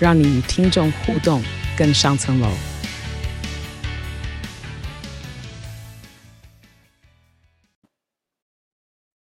[0.00, 1.42] 让你与听众互动
[1.76, 2.48] 更上层楼。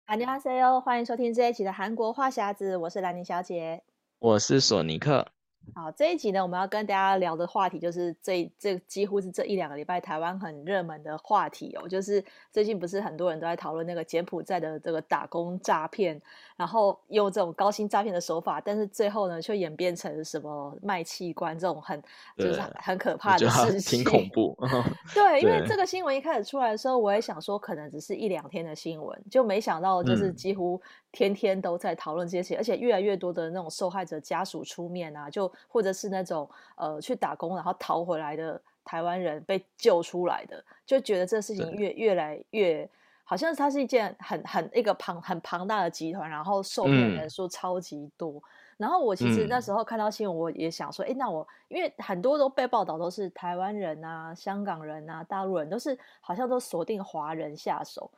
[0.08, 3.84] 안녕하세요，欢迎收听这一期的韩国话匣子，我是兰妮小姐，
[4.20, 5.28] 我是索尼克。
[5.75, 16.21] 好，这一集呢，我们要跟大家聊的话题就是这这几乎是这一两个礼拜台湾很热门的话题哦，就是最近不是很多人都在讨论那个柬埔寨的这个打工诈骗，
[16.57, 22.03] 然后用这种高薪诈骗的手法，但是最后呢，却演变成什么卖器官这种很
[22.37, 24.57] 就是很可怕的事情，挺恐怖。
[25.15, 30.81] 对，因为这个新闻一开始出来的时候，我也想说可能只是一两天的新闻，就没想到就是几乎
[31.13, 35.53] 天天都在讨论这些事情，嗯，而且越来越多的那种受害者家属出面啊，就。
[35.69, 42.89] 或者是那种呃去打工然后逃回来的台湾人被救出来的，就觉得这事情越越来越
[43.25, 48.33] 好像它是一件很很一个庞很庞大的集团，然后受骗人数超级多。
[48.33, 48.43] 嗯。
[48.79, 58.11] 然后我其实那时候看到新闻，我也想说，哎，那我因为很多都被报道都是台湾人啊、香港人啊、大陆人，都是好像都锁定华人下手。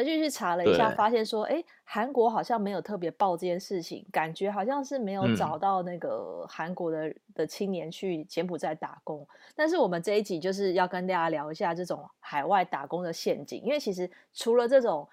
[0.00, 9.26] 我就去查了一下，发现说，哎，韩国好像没有特别报这件事情，感觉好像是没有找到那个韩国的、嗯、的青年去柬埔寨打工。
[9.54, 15.08] 但是我们这一集就是要跟大家聊一下这种海外打工的陷阱，因为其实除了这种，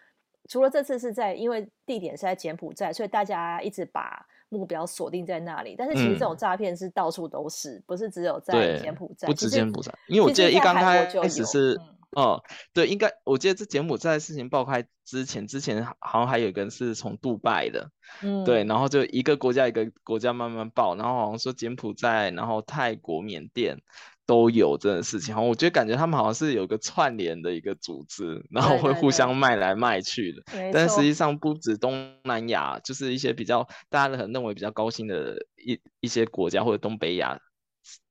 [0.50, 5.76] 除了这次是在因为地点是在柬埔寨，所以大家一直把目标锁定在那里。
[5.78, 11.76] 但是其实这种诈骗是到处都是，嗯、不是只有在柬埔寨，不止柬埔寨，因为我记得一刚开始是。
[11.76, 12.44] 嗯哦，
[12.74, 17.90] 对，应该我记得这柬埔寨事情爆开之前，之前好像还有一个人是从杜拜的，
[18.22, 23.78] 嗯，对，然后就一个国家一个国家慢慢爆，然后好像说柬埔寨，然后泰国、缅甸
[24.26, 37.40] 都有这件事情，好，我觉得感觉他们好像是有个串联的一个组织，然后会互相卖来卖去的，对对对，但实际上不止东南亚，就是一些比较大家可能认为比较高薪的一一些国家或者东北亚。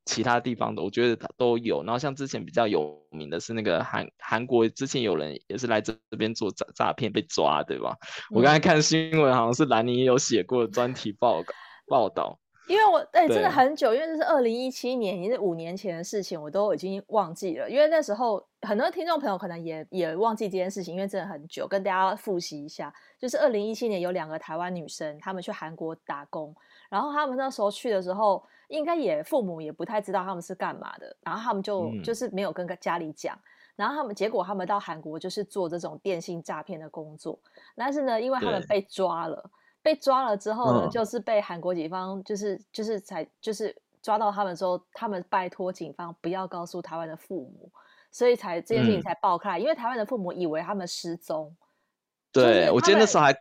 [0.05, 1.83] 其他地方的，我觉得都有。
[1.85, 7.97] 然后像之前比较有名的是那个韩韩国，之前有人也是来这这边做诈诈骗被抓，对吧？
[8.31, 11.53] 嗯、我刚才看新闻，好像是兰妮也有写过专题报告
[11.87, 12.39] 报道。
[12.69, 17.69] 因为我哎、欸，真的很久，因为这是二零一七年，已经是五年前的事情，我都已经忘记了。
[17.69, 21.67] 因为那时候很多听众朋友可能也也忘记这件事情，因为真的很久。
[21.69, 26.55] 跟大家复习一下，就是二零一七年有两个台湾女生，她们去韩国打工，
[26.89, 33.39] 然后她们那时候去的时候，应该也父母也不太知道他们是干嘛的，然后他们就、嗯、就是没有跟家里讲，
[33.75, 37.39] 然后他们结果他们到韩国就是做这种电信诈骗的工作，
[37.75, 39.51] 但是呢，因为他们被抓了。
[39.85, 47.69] 被抓了之后呢，嗯、就是被韩国警方就是就是才就是抓到他们之后，他们拜托警方不要告诉台湾的父母，
[48.13, 49.63] 所以才这件事情才爆开，嗯。
[49.63, 51.53] 因为台湾的父母以为他们失踪。
[52.31, 53.35] 对，我记得那时候还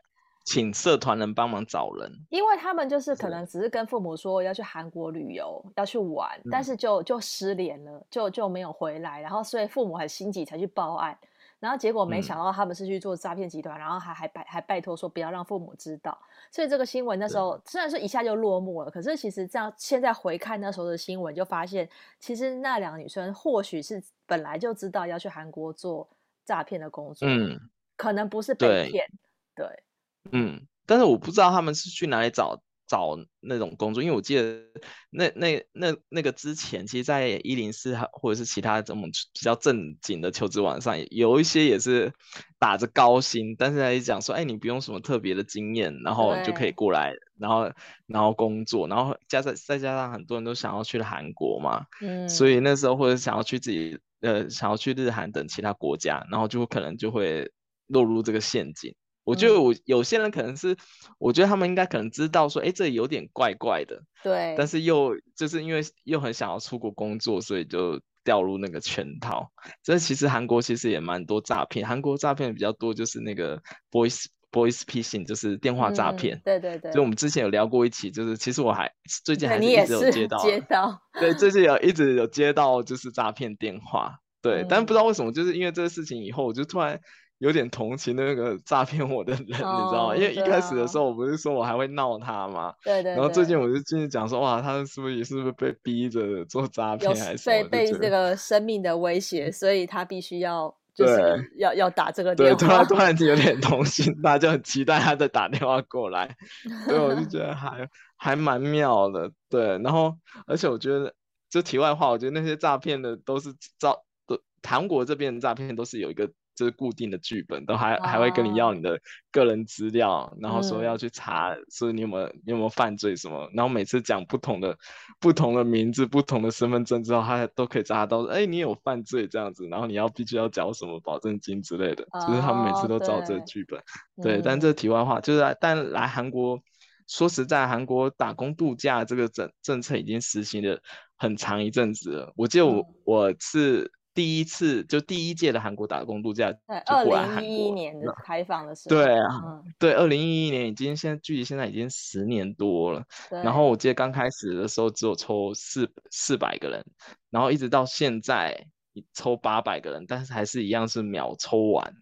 [0.44, 11.16] 请社团人帮忙找人，因为他们就是可能只是跟父母说要去韩国旅游，要去玩，嗯，但是就就失联了，就就没有回来，然后所以父母很心急才去报案。
[11.60, 16.18] 然后结果没想到他们是去做诈骗集团，嗯、然后还还拜还拜托说不要让父母知道，
[16.50, 21.88] 所以这个新闻那时候虽然说一下就落幕了，可是其实这样现在回看那时候的新闻，就发现
[22.20, 26.10] 其实那两个女生或许是本来就知道要去韩国做
[26.46, 27.60] 诈骗的工作，嗯，
[27.98, 29.06] 可能不是被骗，
[29.54, 29.84] 对，对，
[30.32, 32.64] 嗯，但是我不知道他们是去哪里找。
[32.88, 34.66] 找那种工作，因为我记得
[35.12, 42.12] 那那那那个之前，其实，在一零四或者是其他这种比较正经的求职网上，有一些也是
[42.60, 47.72] 打着高薪，但是来讲说，哎，你不用什么特别的经验，然后就可以过来，然后
[48.08, 57.52] 然后工作，然后加上再加上很多人都想要去韩国嘛，嗯，所以那时候或者想要去自己呃想要去日韩等其他国家，然后就可能就会
[57.88, 58.96] 落入这个陷阱。
[59.24, 60.76] 我觉得我有些人可能是，
[61.20, 64.56] 我觉得他们应该可能知道说，哎，这有点怪怪的，对。
[64.58, 69.52] 但是又就是因为又很想要出国工作，所以就掉入那个圈套。
[69.84, 76.36] 这其实韩国其实也蛮多诈骗，韩国诈骗比较多就是那个 voice voice phishing，就是电话诈骗。
[76.38, 76.92] 嗯、对对对。
[76.92, 78.92] 就我们之前有聊过一起，就是其实我还
[79.24, 81.02] 最近还是一直有接到，接到。
[81.20, 84.68] 对，最 近有一直有接到就是诈骗电话，对、嗯。
[84.70, 87.00] 但不知道为什么，就是因为这个事情以后，我就突然。
[87.42, 90.16] 有点同情那个诈骗我的人，哦、你知道吗？
[90.16, 92.72] 因为一开始的时候，我不是说我还会闹他吗？
[92.84, 93.14] 对对。
[93.14, 102.58] 然后最近我就进去讲说，哇，他是不是也是不是被逼着做诈骗，还是被被这个生命的威胁，所以他必须要就是要要打这个电话。
[102.58, 106.36] 对，突然突然有点 童心，大家，就很期待他再打电话过来。
[106.88, 109.32] 对，我就觉得还还蛮妙的。
[109.50, 111.14] 对，然后而且我觉得，
[111.50, 116.30] 就题外话，我觉得那些诈骗的都是照，都韩国这边的诈骗都是有一个。
[116.62, 124.78] 就是固定的剧本，都还还会跟你要你的个人资料，啊、然后说要去查，说你有没有你有没有犯罪什么，然后每次讲不同的
[125.20, 133.82] 不同的名字、不同的身份证之后，他都可以查到，哎，你有犯罪这样子，然后你要必须要缴什么保证金之类的，哦、就是他们每次都照这个剧本。
[134.22, 136.62] 对，对，但这题外话，就是但来韩国，
[137.08, 140.80] 说实在，韩国打工度假这个政政策已经实行了
[141.18, 142.34] 很长一阵子了。
[142.36, 143.92] 我记得我、嗯、我是。
[144.14, 153.04] 第一次就第一届的韩国打工度假，对，二零一一年的开放的时候，对啊，嗯、对，二零一一年已经现在距离现在已经十年多了。
[153.30, 156.84] 然后我记得刚开始的时候只有抽四四百个人，
[157.30, 158.66] 然后一直到现在
[159.14, 161.94] 抽八百个人，但是还是一样是秒抽完。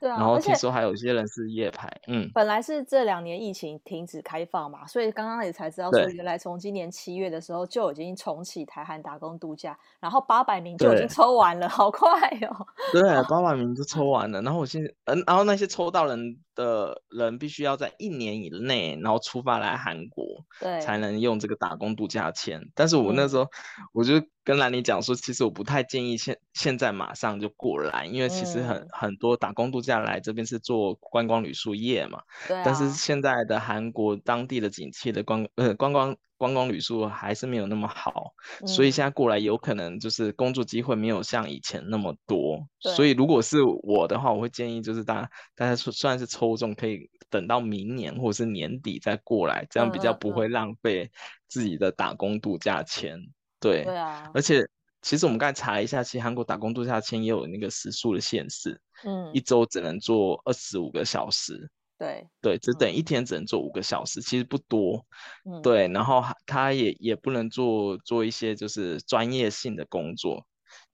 [0.00, 12.08] 对啊，然后听说还有一些人是夜排，嗯，本来是这两年疫情停止开放嘛，所以刚刚也才知道说，原来从今年七月的时候就已经重启台韩打工度假，然后八百名就已经抽完了，好快
[12.42, 12.66] 哦。
[12.92, 20.24] 对，八百名就抽完了，然后我现在，嗯，然后那些抽到人的人必须要在一年以内，然后出发来韩国，
[20.60, 22.60] 对，才能用这个打工度假签。
[22.74, 23.48] 但是我那时候，嗯、
[23.92, 24.14] 我就。
[24.48, 32.22] 跟兰妮讲说，其实我不太建议现现在马上就过来，因为其实很、嗯、很多打工度假来这边是做观光旅宿业嘛。
[32.46, 32.62] 对啊。
[32.64, 42.66] 但是现在的韩国当地的景气的观呃观光观光旅宿还是没有那么好，嗯、所以现在过来有可能就是工作机会没有像以前那么多。
[42.80, 51.10] 对所以如果是我的话，我会建议就是大家大家算是抽中，可以等到明年或者是年底再过来，这样比较不会浪费
[51.48, 53.20] 自己的打工度假钱。
[53.60, 54.66] 对，对啊，而且
[55.02, 65.04] 其实我们刚才查了一下，其实韩国打工度假签也有那个时数的限制，嗯，一周只能做二十五个小时，对，对，只等一天只能做五个小时，嗯、其实不多，
[65.44, 70.46] 嗯，对，然后他也也不能做做一些就是专业性的工作。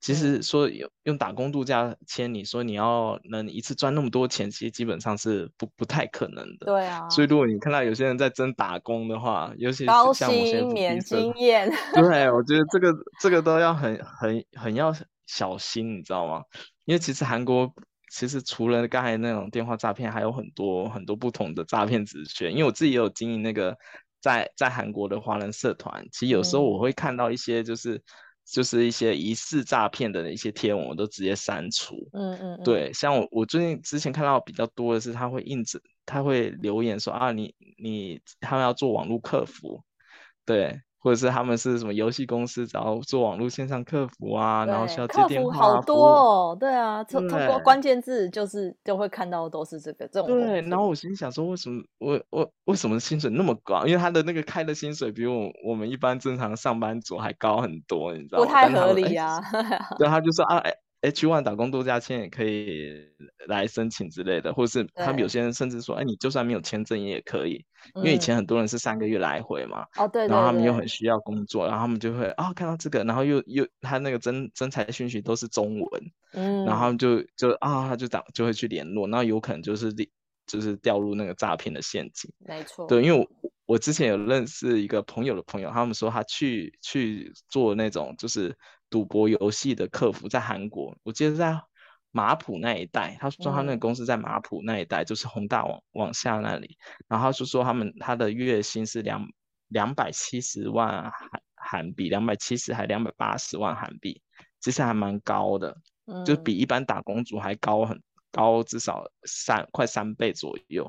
[0.05, 6.67] 其实说用用打工度假签，你说你要能一次赚那么多钱，其实基本上是不不太可能的。
[6.67, 7.09] 对啊。
[7.09, 11.73] 所以如果你看到有些人在争打工的话，尤其是像我现在免经验。
[11.95, 14.95] 对， 我觉得这个这个都要很很很要
[15.27, 16.43] 小心，你知道吗？
[16.85, 17.73] 因为其实韩国
[18.13, 22.53] 其实除了刚才那种电话诈骗，还有很多很多不同的诈骗职权。
[22.53, 23.75] 因为我自己也有经营那个
[24.21, 28.03] 在在韩国的华人社团，其实有时候我会看到一些就是。
[28.45, 31.97] 就是一些疑似诈骗的一些贴文，我都直接删除。
[32.13, 39.83] 嗯嗯，对，像我我最近之前看到比较多的是，他会印着，他会留言说啊，你你他们要做网络客服，
[40.45, 40.81] 对。
[41.05, 45.51] 或者是他们是什么游戏公司，然后做网络线上客服啊，然后需要接电话。
[45.51, 50.29] 客服好多哦，对啊，通通过关键字就是就会看到都是这个这种。
[50.29, 53.85] 对，然后我心里想说，为什么我我为什么薪水那么高？
[53.85, 58.45] 因为他的那个开的薪水比我我们一般正常上班族还高很多，你知道吗？
[58.47, 59.43] 不太合理啊。
[59.99, 60.84] 对，他就说啊，哎。
[61.05, 62.91] H1 打工度假签也可以
[63.47, 67.63] 来申请之类的，或者是他们有些人甚至说，哎，你就算没有签证也可以，
[67.95, 79.93] 嗯、因为以前很多人是三个月来回嘛，然后他们又很需要工作，然后他们就会啊、哦、看到这个，然后又又他那个征征才讯息都是中文，嗯，然后他们就就啊他就打就会去联络，那有可能就是
[80.47, 82.65] 就是掉入那个诈骗的陷阱，没。
[82.65, 88.57] 错，对，因为我我之前有认识一个朋友的朋友，他们说他去去做那种就是。
[88.95, 91.61] 赌博游戏的客服在韩国，我记得在
[92.13, 93.17] 马普那一带。
[93.19, 96.79] 他说他那个公司在马普那一带，嗯、就是宏大往往下那里。
[97.09, 99.27] 然后他就说他们他的月薪是两
[99.67, 104.23] 两百七十万韩韩币，两百七十还两百八十万韩币，
[104.61, 110.89] 其实还蛮高的，嗯、就比一般打工族还高很高，至少三快三倍左右。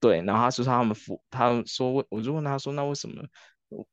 [0.00, 3.22] 对，然后他说他们服，他说我就问他说那为什么？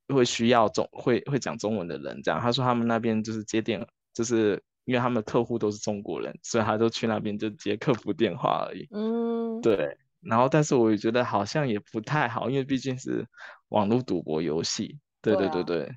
[0.07, 8.87] 会需要中会会讲中文的人，这样他说他们那边就是接电，就是因为他们的客户都是中国人，所以他就去那边就接客服电话而已。
[8.91, 9.97] 嗯，对。
[10.21, 13.25] 然后，但是我也觉得好像也不太好，因为毕竟是
[13.69, 14.97] 网络赌博游戏。
[15.21, 15.91] 对对对对，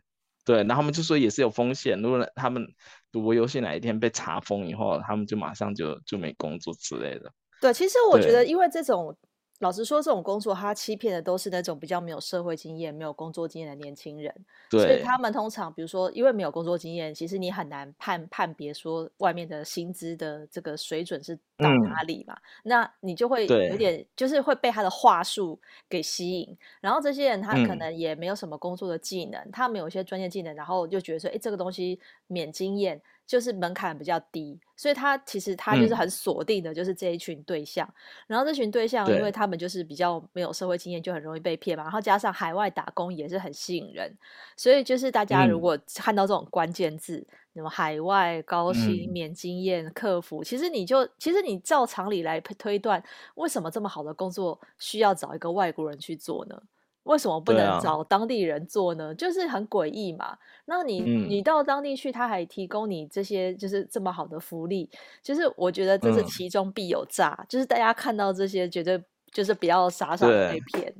[0.45, 0.57] 对。
[0.65, 2.67] 然后他们就说也是有风险，如果他们
[3.13, 7.31] 赌博游戏哪一天被查封以后，他们就马上就就没工作之类的。
[7.61, 9.17] 对，其实我觉得因为这种。
[9.61, 14.35] 老实说，这种工作他欺骗的都是那种比较没有社会经验、没有工作经验的年轻人。
[14.69, 25.59] 对，所以他们通常，比如说，因为没有工作经验，其实你很难判判别说外面的薪资的这个水准是到哪里嘛，嗯、那你就会有点就是会被他的话术
[25.89, 33.01] 给吸引，然后这些人他可能也没有什么工作的技能，嗯、他没有一些专业技能，然后就觉得说，哎，这个东西免经验。
[33.27, 37.87] 就是门槛比较低，所以他其实他就是很锁定的，就是这一群对象。
[37.89, 37.95] 嗯、
[38.29, 41.83] 然后这群对象，因为他们就是比较没有社会经验，就很容易被骗嘛。
[41.83, 44.17] 然后加上海外打工也是很吸引人，
[44.57, 53.03] 所以就是大家如果看到这种关键字，什么、嗯、海外高薪、免经验、客服，其实你就其实你照常理来推断，
[53.35, 56.63] 为什么这么好的工作需要找一个外国人去做呢？
[57.07, 59.13] 为什么不能找当地人做呢？
[59.13, 60.37] 啊、就是很诡异嘛。
[60.67, 64.91] 那你、嗯、你到当地去，他还提供你这些就是这么好的福利，
[65.23, 67.37] 就是我觉得这是其中必有诈。
[67.41, 70.95] 嗯、就是大家看到这些，绝对就是不要傻傻的被骗。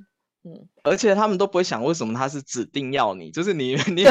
[0.45, 4.05] 嗯，而且他们都不会想为什么他是指定要你，就是你 你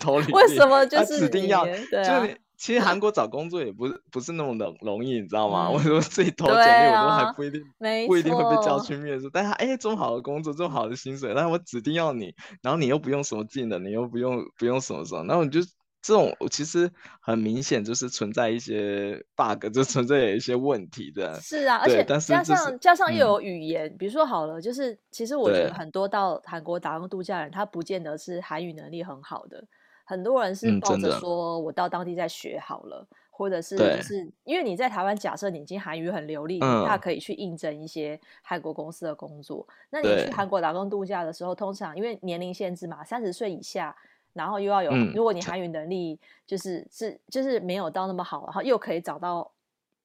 [0.00, 1.64] 投履历，为什么就是指定要？
[1.64, 2.28] 对啊。
[2.56, 5.68] 其实韩国找工作也不是不是那么的容易，你知道吗？
[5.70, 7.62] 嗯、我说自己投简历，我都还不一定，
[8.06, 9.28] 不一定会被叫去面试。
[9.32, 15.60] 但是哎，这么好的工作，这么好的薪水，但是我指定要你，然后你又不用什么技能，你又不用不用什么什么，然后你就
[16.00, 21.38] 这种，其实很明显就是存在一些 bug，就存在有一些问题的。
[21.40, 29.62] 是啊，而且加上加上又有语言，嗯、比如说好了，就是其实我觉得很多到韩国打工度假人，他不见得是韩语能力很好的。
[30.06, 39.66] 很多人是抱着说，我到当地再学好了，嗯、或者是就是因为你在台湾，假设你已经韩语很流利，那、嗯、可以去应征一些韩国公司的工作。
[39.90, 43.94] 那你去韩国打工度假的时候，通常因为年龄限制嘛，三十岁以下，
[44.32, 49.50] 然后又要有，嗯、如果你韩语能力就是是就是没有到那么好，然后又可以找到。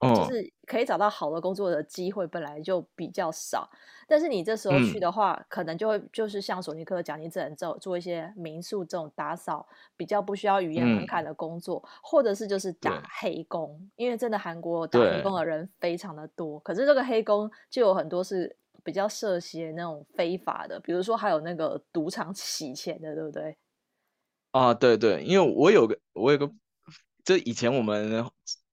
[0.01, 3.69] 就是可以找到好的工作的机会本来就比较少，
[4.07, 23.55] 但是你这时候去的话，嗯、可能就会就是像索尼克讲，你只能做做一些民宿这种打扫，比较不需要语言门槛的工作，嗯、或者是就是打黑工，因为真的韩国打黑工的人非常的多，可是这个黑工就有很多是比较涉嫌那种非法的，比如说还有那个赌场 洗钱的，对不对？
[24.49, 26.51] 啊，对对，因为我有个我有个，
[27.23, 28.25] 这以前我们。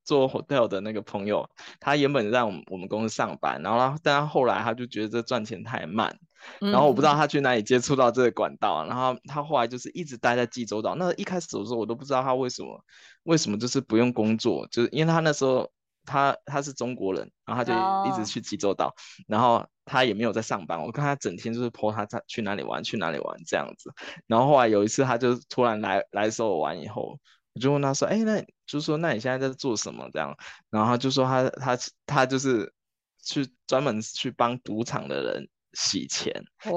[0.09, 1.47] 做 hotel 的那个朋友，
[1.81, 6.19] 他原本在我们我们公司上班，然后他，但他后来他就觉得这赚钱太慢，
[6.61, 10.95] 然后我不知道他去哪里接触到这个管道，然后他后来就是一直待在济州岛。
[10.95, 12.83] 那一开始的时候我都不知道他为什么
[13.25, 15.71] 为什么就是不用工作，就是因为他那时候
[16.07, 18.95] 他他是中国人，然后他就一直去济州岛，
[19.27, 20.83] 然后他也没有在上班。
[20.83, 23.93] 我看他整天就是 po 他他去哪里玩去哪里玩这样子，
[24.27, 27.19] 然后后来有一次他就突然来来找我玩以后。
[27.59, 30.09] 我就问他说：“哎，那就是说，那你现在在做什么？
[30.13, 30.33] 这样？”
[30.71, 32.73] 然后他就说他：“他他他就是
[33.21, 36.33] 去专门去帮赌场的人洗钱。”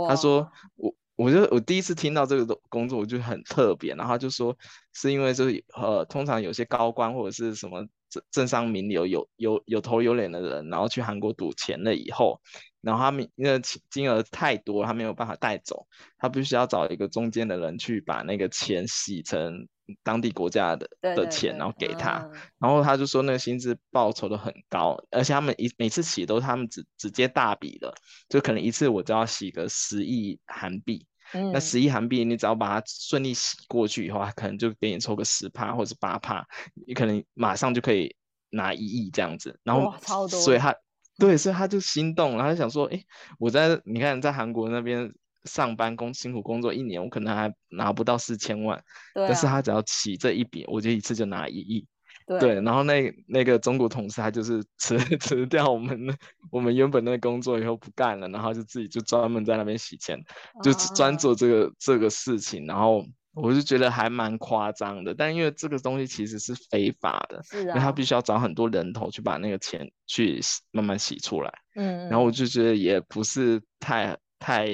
[0.09, 4.57] 他说：“我我就我第一次听到这个工作，我就很特别。”然后他就说
[4.93, 12.41] ：“是因为就是呃，通常有些高官或者是什么政政商名流有有有头有脸的人，然后去韩国赌钱了以后，
[12.81, 13.61] 然后他们因为
[13.91, 15.85] 金额太多，他没有办法带走，
[16.17, 19.67] 他必须要找一个中间的人去把那个钱洗成。”
[20.03, 22.29] 当地国家的的钱，然后给他，
[22.59, 27.93] 然后他就说那个薪资报酬都很高，嗯、而且他们一每次洗都他们直直接大笔的，
[28.29, 36.45] 就可能一次我就要洗个十亿韩币，嗯、那十亿韩币你只要把它顺利洗过去以后，他可能就给你抽个十帕或者八帕，
[36.87, 38.15] 你可能马上就可以
[38.49, 39.93] 拿一亿这样子，然后
[40.27, 40.75] 所以他。
[41.19, 42.99] 对，所以他就心动，然后他想说，哎，
[43.37, 45.13] 我在你看在韩国那边。
[45.45, 48.81] 上班工辛苦工作一年，我可能还拿不到四千万，
[49.13, 51.87] 对啊、但是他只要起这一笔，我就一次就拿一亿。
[52.27, 56.15] 对，对，然后那那个中国同事他就是辞 辞掉我们
[56.51, 60.17] 我们原本那个工作以后不干了，然后就自己就专门在那边洗钱，
[60.53, 62.65] 啊、就专做这个这个事情。
[62.67, 71.51] 然后我就觉得还蛮夸张的，但因为这个东西其实是非法的，是啊、因为他必须要找很多人头去把那个钱去慢慢洗出来。
[71.75, 74.67] 嗯，然后我就觉得也不是太太。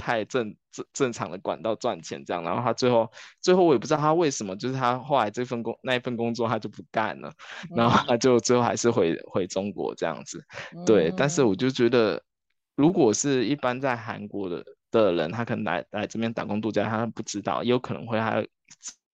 [0.00, 7.30] 太正正正常的管道赚钱这样，然后他最后最后我也不知道他为什么，就是他后来这份工那一份工作他就不干了，
[7.70, 10.42] 嗯、然后他就最后还是回回中国这样子，
[10.86, 11.10] 对。
[11.10, 12.22] 嗯、但是我就觉得，
[12.76, 18.42] 如果是一般在韩国的的人，他可能来来这边打工度假，他不知道，也有可能会他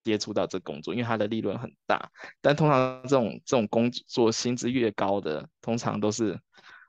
[0.04, 2.08] 接触到这工作，因为他的利润很大。
[2.40, 6.38] 但通常这种这种工作薪资越高的，通常都是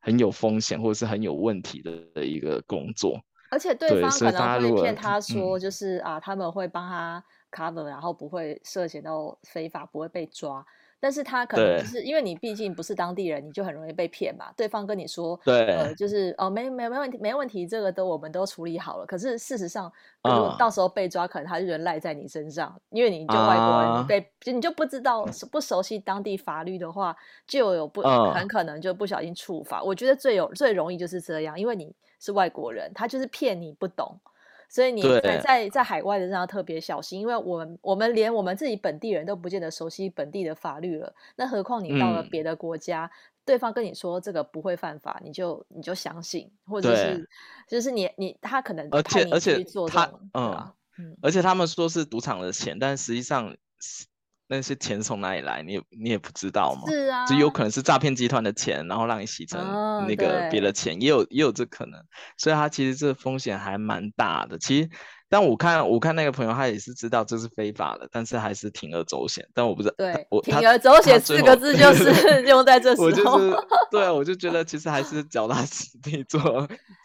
[0.02, 3.20] 很有风险或者是很有问题的的一个工作。
[3.50, 10.66] 而且对方可能会骗他说，就是啊，他们会帮他 cover，然后不会涉嫌到非法，不会被抓。
[11.00, 14.52] 但是他可能就是因为你毕竟不是当地人，你就很容易被骗嘛。
[14.58, 19.06] 对方跟你说，对，呃，就是哦，没没没问题，没问题，这个都我们都处理好了。
[19.06, 19.92] 可是事实上，
[20.24, 29.84] 如果到时候被抓，可能他就人赖在你身上，嗯、因为你就外国人，你被、啊、你就不知道不熟悉当地法律的话，就有不、嗯、很可能就不小心触法。
[29.84, 34.20] 我觉得最有最容易就是这样，因为你是外国人，他就是骗你不懂。
[34.70, 43.12] 所以你在在在海外的人要特别小心，因为我们我们连我们自己本地人都不见得熟悉本地的法律了，那何况你到了别的国家，嗯、
[43.46, 47.30] 对方跟你说这个不会犯法，你就你就相信，或者是
[47.68, 53.56] 就是你你他可能派你去做这种，而且而且他嗯嗯，而且他们说是赌场的钱，但实际上。
[54.48, 55.62] 那些钱从哪里来？
[55.64, 56.84] 你也你也不知道吗？
[56.88, 59.60] 是啊，就有可能是诈骗集团的钱，然后让你洗成
[60.08, 62.02] 那个别的钱，哦、也有也有这可能。
[62.38, 64.58] 所以它其实这风险还蛮大的。
[64.58, 64.90] 其实。
[65.30, 69.46] 但我看，我看那个朋友，他也是知道这是非法的，但是还是铤而走险。
[69.54, 73.08] 但我不知道，对，我铤而走险四个字就是 用在这时候。
[73.08, 73.58] 我就是
[73.92, 76.40] 对啊，我就觉得其实还是脚踏实地 做，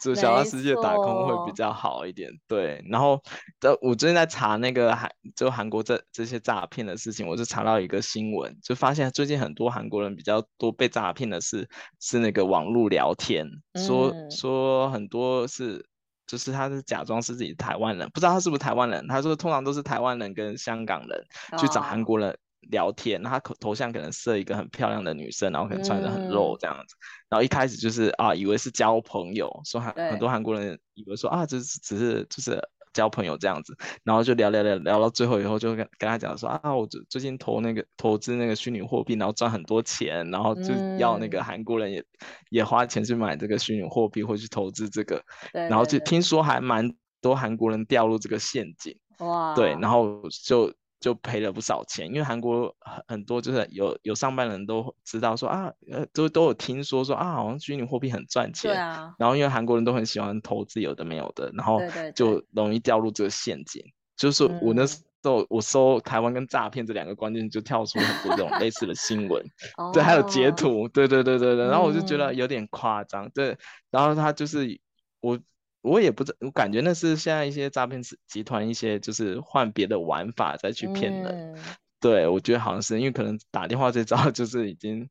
[0.01, 2.29] 做脚踏实地打工会比较好一点。
[2.47, 3.21] 对，然后
[3.59, 11.67] 的我最近在查那个韩，就韩国这这些诈骗的事情，我就查到一个新闻，就发现最近很多韩国人比较多被诈骗的是
[11.99, 13.47] 是那个网络聊天，
[13.85, 15.85] 说、嗯、说很多是。
[16.27, 19.07] 就是他是假装是自己台湾人，不知道他是不是台湾人。
[19.07, 21.25] 他说通常都是台湾人跟香港人
[21.57, 22.37] 去找韩国人
[22.71, 23.33] 聊天，那、oh.
[23.35, 26.95] 他头头像可能设一个很漂亮的女生，然后可能穿得很露这样子。
[26.95, 27.27] Mm.
[27.29, 32.61] 然后一开始就是啊，以为是交朋友，说韩很多韩国人以为说啊，这是只是就是。
[32.93, 42.05] 交朋友这样子，然后就聊聊聊聊到最后以后，就跟跟他讲说啊，我最最近投那个投资那个虚拟货币，然后赚很多钱，然后就要那个韩国人也、嗯、
[42.49, 50.73] 也花钱去买这个虚拟货币或去投资这个，然后就听说还蛮多韩国人掉入这个陷阱，哇，对，然后就。
[51.03, 58.71] 就赔了不少钱，因为韩国很很多就是有有上班人都知道说啊，呃，都都有听说说啊，好像虚拟货币很赚钱。
[58.71, 59.13] 对啊。
[59.19, 61.81] 然后因为韩国人都很喜欢投资，有的没有的，然后
[62.15, 63.81] 就容易掉入这个陷阱。
[63.81, 69.45] 对对对，就是我那时候我搜台湾跟诈骗这两个关键，就跳出很多这种类似的新闻。
[69.91, 70.87] 对，还有截图。
[70.87, 71.67] 对对对对对。
[71.67, 73.29] 然后我就觉得有点夸张。
[73.31, 73.57] 对。
[73.91, 74.79] 然后他就是
[75.19, 75.37] 我。
[75.83, 81.53] 我也不知，我感觉那是现在一些诈骗集团一些就是换别的玩法再去骗人。
[81.53, 81.59] 嗯、
[81.99, 85.09] 对，我觉得好像是因为可能打电话这招 就是已经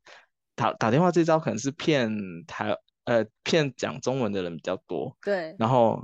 [0.57, 2.11] 打打电话这招可能是骗
[2.47, 5.15] 台呃骗讲中文的人比较多。
[5.23, 5.55] 对。
[5.59, 6.03] 然后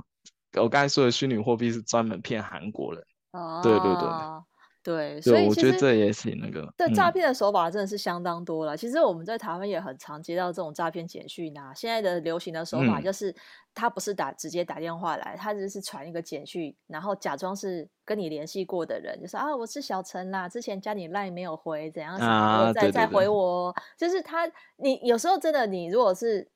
[0.53, 3.03] 我刚才说的虚拟货币是专门骗韩国人。
[3.31, 3.61] 哦。
[3.63, 4.48] 对对对。
[4.89, 6.67] 对，所以我觉得这也是那个。
[6.75, 8.73] 对，诈骗的手法真的是相当多了。
[8.73, 11.71] 嗯、其实我们在台湾也很常接到这种诈骗简讯呐。
[11.75, 13.31] 现在的流行的手法就是，
[13.75, 23.71] 他不是打直接打电话来，他只是传一个简讯，然后假装是跟你联系过的人，就说啊，我是小陈啦，之前加你 line 没有回，怎样怎样，啊、再再回我。
[23.95, 26.49] 就是他，你有时候真的，你如果是。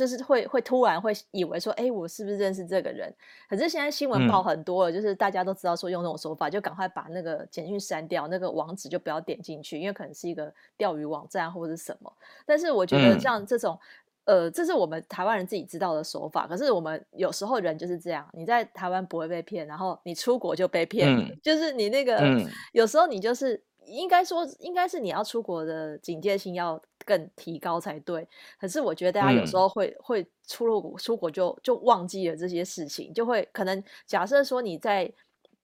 [0.00, 3.14] 就是会会突然会以为说，哎，我是不是认识这个人？
[3.50, 12.10] 可是现在新闻报很多了，嗯、就是大家都知道说用那种手法，就赶快把那个简讯删掉，那个网址就不要点进去，因为可能是一个钓鱼网站或者是什么。
[12.46, 13.78] 但是我觉得像这种，
[14.24, 16.46] 嗯、呃，这是我们台湾人自己知道的手法。
[16.46, 23.62] 可是我们有时候人就是这样，你在台湾不会被骗，然后你出国就被骗，嗯、就是你那个、嗯、有时候你就是。
[23.90, 28.26] 应该说，应该是你要出国的警戒性要更提高才对。
[28.58, 35.04] 可是我觉得大家有时候会、嗯、会出入国出国就就忘记了这些事情，就会可能假设说你在，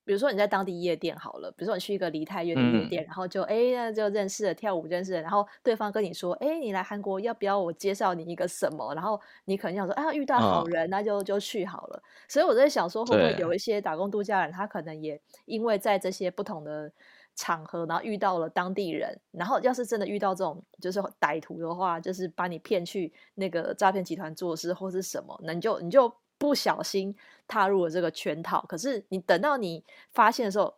[0.04, 8.94] 比如说你在当地夜店好了，比如说你去一个梨泰院的夜店，嗯、然后就哎那就认识了跳舞认识了，然后对方跟你说，哎你来韩国要不要我介绍你一个什么？
[8.94, 12.02] 然后你可能想说，啊遇到好人，那就就去好了。
[12.28, 16.90] 所以我在想说，会不会有一些打工度假人，他可能也因为在这些不同的。
[17.36, 27.14] 场合，然后遇到了当地人，然后要是真的遇到这种就是歹徒的话，就是把你骗去那个诈骗集团做事或是什么，那你就你就不小心
[27.46, 28.64] 踏入了这个圈套。
[28.68, 30.74] 可是你等到你发现的时候，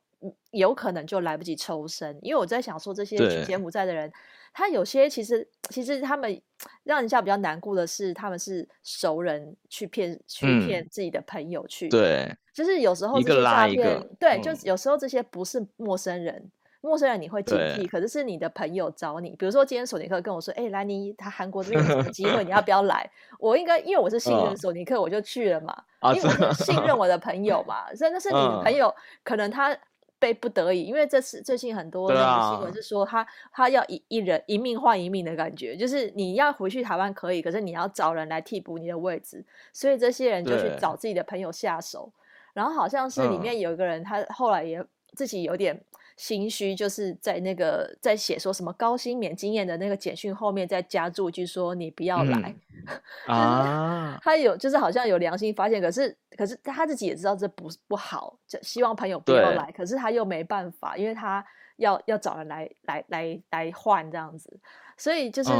[0.51, 2.18] 有可能就来不及抽身。
[2.23, 4.12] 因为我在想说，这些去柬埔寨的人，
[4.53, 6.41] 他有些其实其实他们
[6.85, 11.89] 让人家比较难过的是，他们是熟人去骗去骗自己的朋友去。
[11.89, 12.37] 嗯、对。
[12.53, 23.09] 就是有时候这些诈骗，对，嗯、就有时候这些不是陌生人，陌生人你会警惕，可是是你的朋友找你，比如说今天索尼克跟我说，哎、欸，兰妮，他韩国这边有什么机会，你要 不要来？
[23.39, 29.79] 我应该因为我是信任索尼克，我就去了嘛，哦、因为我是信任 我的朋友嘛，真的是你的朋友，嗯、可能他
[30.18, 42.12] 被不得已，因为这次最近很多那个新闻是说他他要一一人一命换一命的感觉，就是你要回去台湾可以，可是你要找人来替补你的位置，所以这些人就去找自己的朋友下手。
[42.54, 45.81] 然后好像是里面有一个人，他后来也自己有点
[46.18, 52.54] 心虚，就是在那个在写说什么高薪免经验的那个简讯后面再加注一句说你不要来、
[52.87, 52.98] 嗯、
[53.35, 54.18] 啊。
[54.20, 61.42] 他有就是好像有良心发现，可是可是他自己也知道这不不好，就希望朋友不要来，可是他又没办法，因为他
[61.76, 64.52] 要要找人来来来来换这样子，
[64.96, 65.50] 所以就是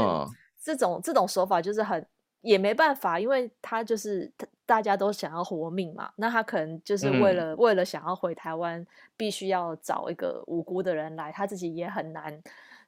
[0.61, 2.05] 这种、嗯、这种手法就是很。
[2.41, 4.31] 也没办法，因为他就是
[4.65, 8.85] 大家都想要活命嘛，那他可能就是为了、嗯、为了想要回台湾，
[9.17, 12.41] 必须要找一个无辜的人来，他自己也很难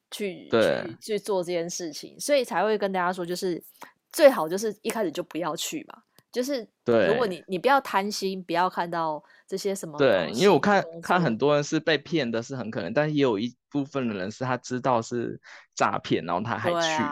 [0.10, 3.62] 去去去做这件事情，所以才会跟大家说，就是
[4.14, 15.42] 最好就是一开始就不要去嘛，就是对，如果你你不要贪心，不要看到这些什么，对，因为我看看很多人是被骗的，是很可能，但也有一部分的人是他知道是
[15.76, 17.04] 诈骗，然后他还去。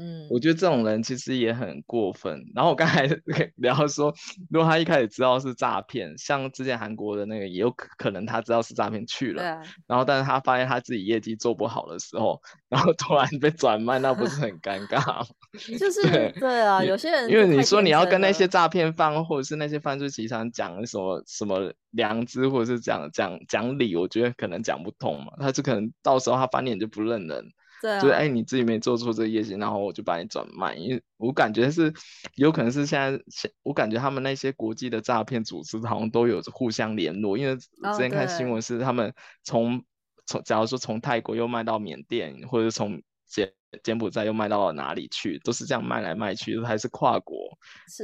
[0.00, 2.42] 嗯，我觉得这种人其实也很过分。
[2.54, 3.06] 然后我刚才
[3.56, 4.14] 聊说，
[4.48, 15.26] 如果他一开始知道是诈骗，像之前韩国的那个，也有可能他知道是诈骗去了，啊、然后但是他发现他自己业绩做不好的时候，然后突然被转卖，那不是很尴尬吗？
[15.78, 25.32] 就是对，对啊，有些人因为你说你要跟那些诈骗犯或者是那些犯罪集团讲什么什么良知，或者是讲讲讲理，我觉得可能讲不通嘛。
[25.40, 27.52] 他就可能到时候他翻脸就不认人。
[27.80, 30.74] 对、啊，就是哎，你自己没做出这个业绩，然后我就把你转卖。
[30.74, 31.92] 因为我感觉是
[32.34, 33.22] 有可能是现在，
[33.62, 37.38] 我感觉他们那些国际的诈骗组织好像都有互相联络。
[37.38, 39.82] 因为之前看新闻是他们从
[40.26, 43.50] 从，假如说从泰国又卖到缅甸，或者从柬
[43.82, 47.36] 柬埔寨又卖到了哪里去，都是这样卖来卖去，还是跨国。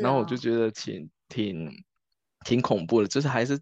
[0.01, 1.71] 然后我就觉得挺挺
[2.45, 3.61] 挺恐怖的，就是还是。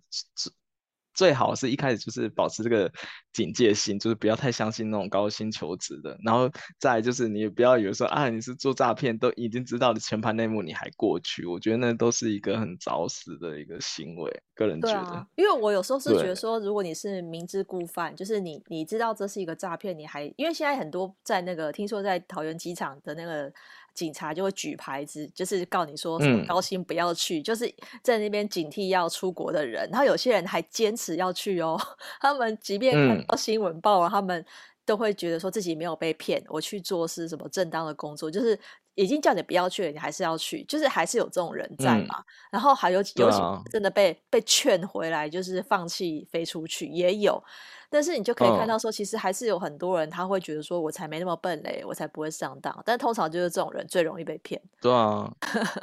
[1.15, 2.91] 最好是一开始就是保持这个
[3.33, 6.19] 警戒心，就是不要太相信那种高薪求职的。
[6.25, 14.43] 然后再就是你也不要以为说啊，你是做诈骗都已经知道了全盘内幕，你还过去，我觉得那都是一个很找死的一个行为。
[14.55, 23.53] 个人觉得，啊、因为我有时候是觉得说，如果你是明知故犯，就是你你知道这是一个诈骗，你还因为现在很多在那个听说在桃园机场的那个。
[23.95, 29.89] 警察就会举牌子，就是告你说什么高薪不要去，嗯、就是在那边警惕要出国的人。
[29.91, 31.81] 然后有些人还坚持要去哦，
[32.21, 34.45] 他们即便看到新闻报他们
[34.87, 38.59] 都会觉得说自己没有被骗，我去做是什么正当的工作，就是
[38.95, 42.19] 已经叫你不要去了，你还是要去，就是还是有这种人在嘛。
[42.19, 43.39] 嗯、然后还有有些
[43.71, 47.43] 真的被、啊、被劝回来，就是放弃飞出去也有。
[47.91, 52.83] 但是你就可以看到说，其实还是有很多人他会觉得说，我才没那么笨嘞，我才不会上当。
[52.85, 54.61] 但通常就是这种人最容易被骗。
[54.81, 55.33] 对啊，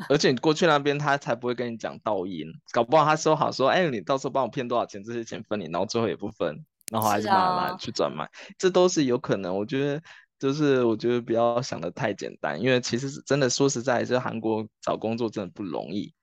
[0.09, 9.55] 而且你过去那边他才不会跟你讲道因，搞不好他说好说，哎，你到时候帮我骗多少钱，这些钱分你，然后最后也不分，然后还是拿来去转卖，啊、这都是有可能。
[9.57, 10.01] 我觉得
[10.37, 16.13] 就是我觉得不要想的太简单，因为其实是真的说实在，这韩国找工作真的不容易。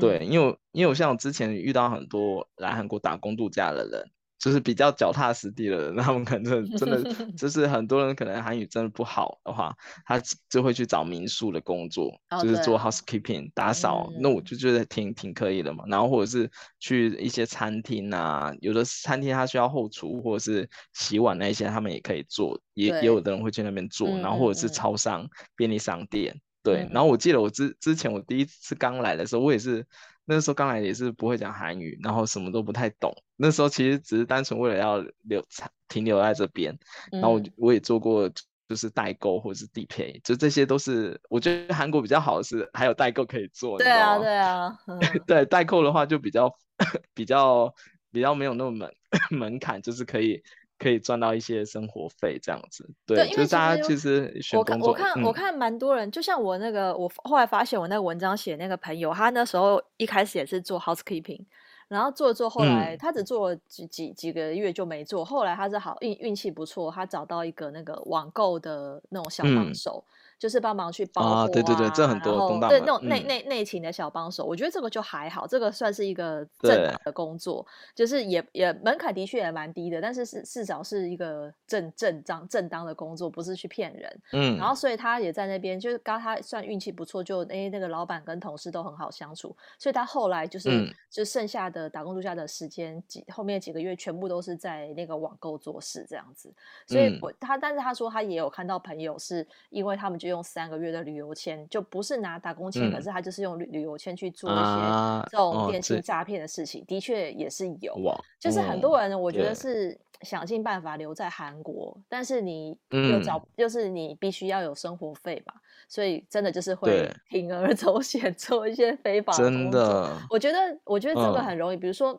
[0.00, 4.10] 对，嗯、因为因为我像我之前遇到很多来韩国打工度假的人。
[4.38, 7.02] 就是比较脚踏实地的人， 他们可能真的
[7.36, 10.20] 就是很多人可能韩语真的不好的话，他
[10.50, 14.10] 就会去找民宿的工作，就是做 housekeeping 打扫。
[14.20, 15.84] 那我就觉得挺挺可以的嘛。
[15.86, 24.08] 然后或者是去一些餐厅啊，有的餐厅他需要后厨或者是洗碗那些，他们也可以做，也也有的人会去那边做。
[24.18, 26.86] 然后或者是超商、便利商店，对。
[26.92, 29.86] 然后我记得我之之前我第一次刚来的时候，我也是。
[30.24, 33.14] 那时候刚来也是不会讲韩语，然后什么都不太懂。
[33.36, 35.44] 那时候其实只是单纯为了要留
[35.88, 36.76] 停留在这边，
[37.12, 38.30] 然后我我也做过
[38.68, 43.76] 就是代购或者是地陪，就这些都是我觉得韩国比较好的是还有代购可以做。
[43.78, 46.50] 对啊， 对啊，嗯、对代购的话就比较
[47.14, 47.74] 比较
[48.10, 48.94] 比较没有那么门
[49.30, 50.42] 门槛，就是可以。
[50.78, 61.44] 可以赚到一些生活费这样子，对，对，因为大家其实选工作，我看我看蛮多人，嗯、就像我那个，我后来发现我那个文章写那个朋友，他那时候一开始也是做 housekeeping。
[61.86, 65.22] 然后做做，后来他只做了几几几个月就没做。
[65.22, 70.02] 后来他是好运运气不错，他找到一个那个网购的那种小帮手，
[70.44, 71.48] 就是帮忙去包货啊。
[71.48, 72.58] 对对对，这很多。
[72.68, 84.20] 对那种内内内勤的小帮手，我觉得这个就还好，这个算是一个正常的工作，就是也也门槛的确也蛮低的，但是是至少是一个正正当正当的工作，不是去骗人。
[84.34, 84.58] 嗯。
[84.58, 91.88] 然后所以他也在那边，就是刚他算运气不错，就哎那个老板跟同事都很好相处，所以他后来就是就剩下的。
[91.94, 96.52] 打工度假的时间几后面几个月全部都是在那个网购做事这样子，
[96.88, 107.94] 所以我他但是他说他也有看到朋友是因为他们就用三个月的旅游签，就不是拿打工签，可是他就是用旅旅游签去做一些这种电信诈骗的事情，的确也是有，
[108.38, 115.54] 就是很多人我觉得是想尽办法留在韩国，但是你又找就是你必须要有生活费嘛。
[115.86, 119.70] 所以真的就是会铤而走险 做一些非法的工作。
[119.70, 121.76] 真的，我觉得我觉得这个很容易。
[121.76, 122.18] 嗯、比如说，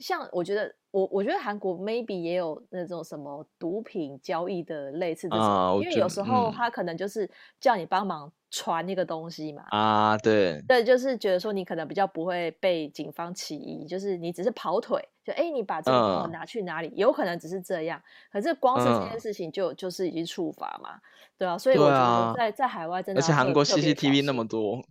[0.00, 7.30] 像我觉得，我我觉得韩国 maybe 也有那种什么毒品交易的类似这种，啊、因为有时候他可能就是
[7.60, 9.64] 叫你帮忙传那个东西嘛。
[9.68, 18.00] 啊，对，对，就是觉得说你可能比较不会被警方起疑，就是你只是跑腿，就哎，你把这个拿去哪里，嗯、有可能只是这样。
[18.32, 20.98] 可是光是这件事情就、嗯、就是已经触法嘛，
[21.36, 24.82] 对啊，所以我觉得在、啊、在海外真的，而且韩国 CCTV 那么多，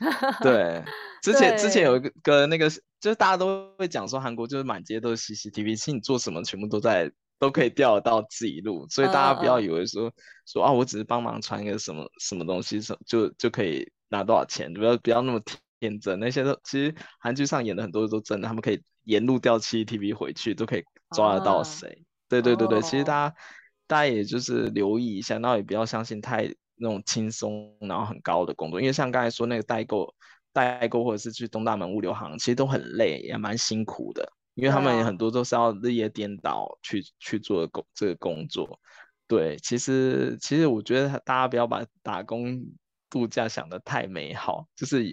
[0.42, 0.82] 对，
[1.22, 2.70] 之前之前有一个个那个。
[3.00, 10.52] 就是大家都会讲说韩国就是满街都是 CCTV，其实你做什么全部都在都可以调得到记录，所以大家不要以为说、uh, uh.
[10.52, 15.40] 说啊我只是帮忙传一个什么什么东西，什就就可以拿多少钱，不要不要那么
[15.80, 16.18] 天真。
[16.18, 21.88] 那些都其实韩剧上演的很多都真的，他们可以沿路调 CCTV 回去都可以抓得到谁。
[21.88, 22.04] Uh.
[22.28, 23.38] 对对对对，其实大家、uh.
[23.86, 26.44] 大家也就是留意一下，然后也不要相信太
[26.76, 30.14] 那种轻松然后很高的工作，因为像刚才说那个代购。
[30.54, 38.80] 代购或者是去东大门物流行，其实都很累，也蛮辛苦的，因为他们也很多都是要日夜颠倒去、啊、去做工这个工作。
[39.26, 42.62] 对，其实其实我觉得大家不要把打工
[43.08, 45.10] 度假想得太美好，就是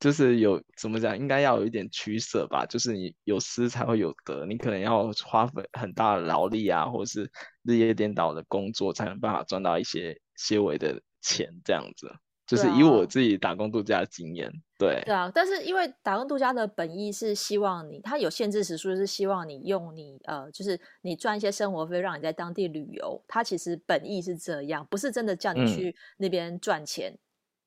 [0.00, 7.30] 就是有怎么讲，应该要有一点取舍吧，就是你有失才会有得，你可能要花费很大的劳力啊，或者是
[7.62, 12.10] 日夜颠倒的工作，才能办法赚到一些些微的钱这样子。
[12.46, 23.22] 就是以我自己打工度假的经验，对，对啊，但是因为打工度假的本意是希望你，它有限制时数，是希望你用你呃，就是你赚一些生活费，让你在当地旅游。
[23.28, 27.12] 它其实本意是这样，不是真的叫你去那边赚钱。
[27.12, 27.18] 嗯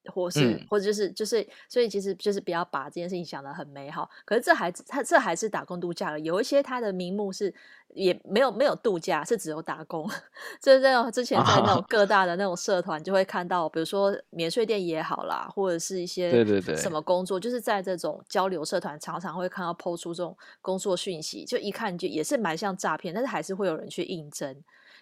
[0.10, 4.10] 或是，嗯、或者就是就是，所以其实就是不要把这件事情想得很美好。
[4.26, 6.20] 可是这还他这还是打工度假了。
[6.20, 7.54] 有一些他的名目是
[7.96, 10.10] 也没有没有度假，是只有打工。
[10.62, 24.56] 就是那种之前在那种各大的那种社团就会看到，啊、比如说免税店也好啦，或者是一些对对对什么工作，就是在这种交流社团常常会看到 PO 出这种工作讯息，就一看就也是蛮像诈骗，但是还是会有人去应征，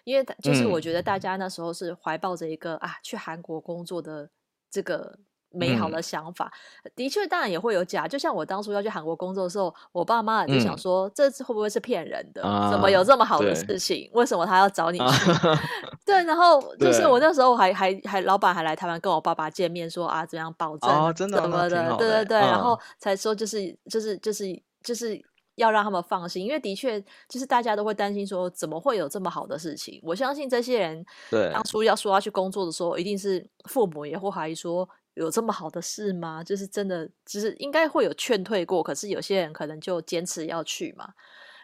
[0.04, 4.30] 因为就是我觉得大家那时候是怀抱着一个、嗯、啊去韩国工作的。
[4.70, 5.18] 这个
[5.50, 6.52] 美好的想法，
[6.84, 8.06] 嗯、的确当然也会有假。
[8.06, 12.42] 就像我当初要去韩国工作的时候，我爸妈也就想说，嗯、这次会不会是骗人的？
[12.42, 14.10] 啊、怎么有这么好的事情？
[14.12, 15.04] 为什么他要找你去？
[15.04, 15.58] 啊、
[16.04, 21.70] 对，然后就是我那时候还还还老板还来台湾跟我爸爸见面说，啊怎样保证、啊、真的怎么的？
[21.70, 25.18] 的对对对，啊、然后才说就是就是就是就是
[25.58, 30.00] 要让他们放心，因为的确就是大家都会担心说，怎么会有这么好的事情？
[30.02, 33.46] 我相信这些人对当初要说要去工作的时候，一定是。
[33.68, 36.42] 父母也会怀疑说，有这么好的事吗？
[36.42, 41.06] 就是真的，就是应该会有劝退过，可是有些人可能就坚持要去嘛。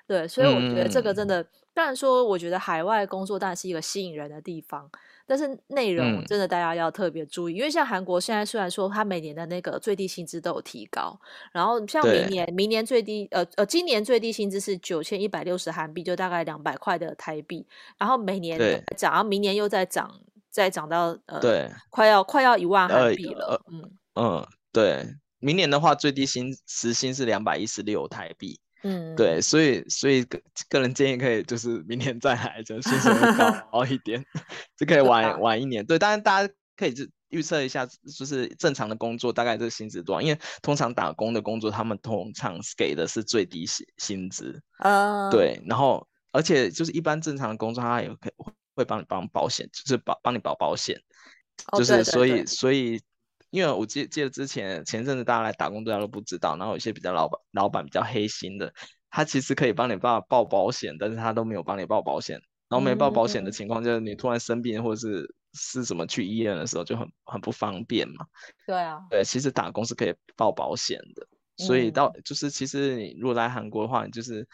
[0.07, 4.91] 对，所以我觉得这个真的，当然、嗯、说，我觉得海外工作当然是一个吸引人的地方，
[5.27, 11.19] 但是内容真的大家要特别注意，嗯、因为像韩国现在虽然说它每年的那个最低薪资都有提高，
[11.53, 17.67] 然后像明年明年最低呃呃今年最低薪资是九千一百六十韩币，就大概两百块的台币，
[17.99, 18.85] 然后每年涨，对。
[19.01, 20.21] 然后明年又在涨。
[20.55, 23.91] 再涨到呃，对，快要快要一万韩币了，呃、嗯。
[24.15, 25.05] 嗯，对，
[25.41, 34.25] 明年的话最低薪时薪是两百一十六台币，嗯，对，所以所以个个人建议可以就是明年再来，就薪水会高 一点，
[34.77, 48.33] 就可以晚晚一年，对，当然大家可以就预测一下，就是正常的工作大概这个薪资多少，因为通常打工的工作他们通常给的是最低薪薪资，啊，对，然后而且就是一般正常的工作他也可以。
[48.77, 51.01] 会帮你帮保险，就是保帮你保保险，
[51.79, 53.01] 就是所以所以，
[53.55, 58.75] 因为我记记得之前前阵子大家来打工，大家都不知道，然后有些比较老板老板比较黑心的，
[59.11, 62.37] 他其实可以帮你报报保险，但是他都没有帮你报保险，
[62.69, 68.27] 然后没报保险的情况就是你突然生病或者是是什么去医院的时候就很很不方便嘛。
[68.67, 71.25] 对啊，对，其实打工是可以报保险的，
[71.65, 74.45] 所以到就是其实你如果来韩国的话，你就是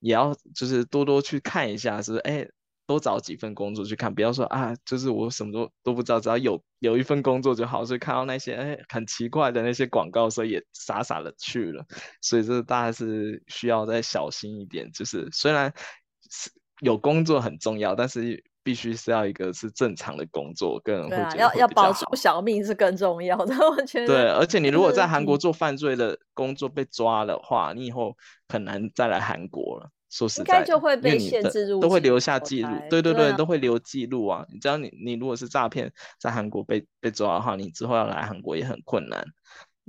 [0.00, 2.48] 也要就是多多去看一下，是不是哎。
[2.88, 7.84] 多找几份工作去看，不要说啊，就是我什么都都不知道，只要有有一份工作就好。
[7.84, 11.84] 所以看到那些哎很奇怪的那些广告，所以也傻傻的去了。
[12.22, 14.90] 所以这大家是需要再小心一点。
[14.90, 15.70] 就是虽然
[16.30, 23.54] 是有工作很重要，但是必须是要一个是正常的工作，个人会觉得、啊、要要保住小命是更重要的。
[23.68, 28.16] 我觉得对，而且你如果在韩国做犯罪的工作被抓的话，嗯、你以后
[28.48, 29.90] 很难再来韩国了。
[30.10, 32.68] 说实在，应该就会被限制入，都会留下记录。
[32.88, 34.44] 对对对，对啊、都会留记录啊！
[34.52, 39.24] 你知道你，你你如果是诈骗，在韩国被被抓的话，你之后要来韩国也很困难。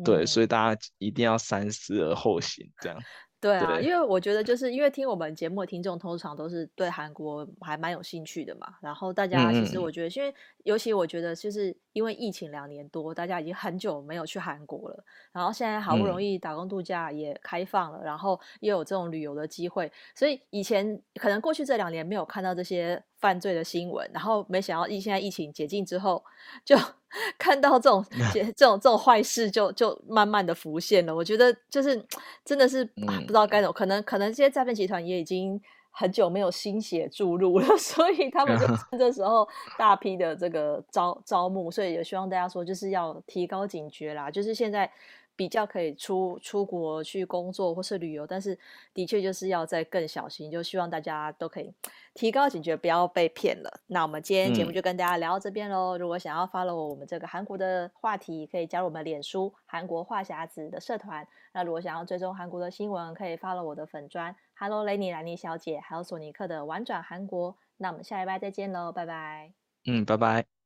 [0.03, 2.97] 对，嗯、所以大家一定要三思而后行，这样。
[3.41, 26.23] 对啊，因为我觉得就是因为听我们节目的听众通常都是对韩国还蛮有兴趣的嘛，然后大家其实我觉得，因为尤其我觉得就是因为疫情两年多，大家已经很久没有去韩国了，然后现在好不容易打工度假也开放了，然后又有这种旅游的机会，所以以前可能过去这两年没有看到这些犯罪的新闻，然后没想到疫现在疫情解禁之后，
[26.65, 26.75] 就
[27.37, 31.15] 看到这种 这种这种坏事就就慢慢的浮现了。
[31.15, 32.05] 我觉得就是
[32.43, 32.83] 真的是。
[32.85, 35.59] 不知道该怎么，可能可能这些诈骗集团也已经
[35.91, 38.65] 很久没有新血注入了， 所以他们就
[38.97, 44.89] 这时候大批的这个招招募，所以也希望大家说就是要提高警觉啦，就是现在。
[45.39, 48.59] 比较可以出出国去工作或是旅游，但是
[48.93, 51.73] 的确就是要再更小心，就希望大家都可以
[52.13, 53.79] 提高警觉，不要被骗了。
[53.87, 55.97] 那我们今天节目就跟大家聊到这边喽。
[55.97, 61.25] 嗯、如果想要 follow 我们这个韩国的话题，可以加入我们脸书韩国话匣子的社团。
[61.53, 67.55] 那如果想要追踪韩国的新闻，可以 follow 我的粉专 Hello Lenny 兰妮小姐，还有索尼克的玩转韩国。
[67.77, 69.53] 那我们下礼拜再见喽，拜拜。
[69.85, 70.58] 嗯，拜拜。